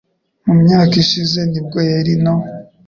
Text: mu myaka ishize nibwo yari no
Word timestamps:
mu 0.45 0.53
myaka 0.63 0.93
ishize 1.03 1.39
nibwo 1.51 1.79
yari 1.91 2.13
no 2.23 2.35